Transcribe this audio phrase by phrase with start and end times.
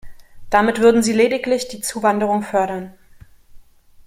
[0.49, 2.91] Damit würden Sie lediglich die Zuwanderung fördern.